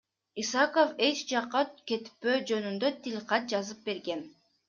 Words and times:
Исаков 0.43 0.93
эч 1.07 1.17
жакка 1.31 1.61
кетпөө 1.91 2.39
жөнүндө 2.53 2.91
тилкат 3.05 3.49
жазып 3.55 3.87
берген. 3.91 4.27